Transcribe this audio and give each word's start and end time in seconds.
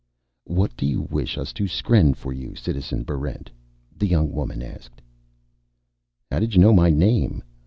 "What 0.47 0.75
do 0.75 0.87
you 0.87 1.01
wish 1.11 1.37
us 1.37 1.53
to 1.53 1.65
skren 1.65 2.15
for 2.15 2.33
you, 2.33 2.55
Citizen 2.55 3.03
Barrent?" 3.03 3.51
the 3.95 4.07
young 4.07 4.31
woman 4.31 4.63
asked. 4.63 4.99
"How 6.31 6.39
did 6.39 6.55
you 6.55 6.59
know 6.59 6.73
my 6.73 6.89
name?" 6.89 7.43